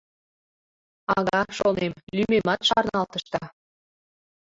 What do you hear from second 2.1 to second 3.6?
лӱмемат шарналтышда.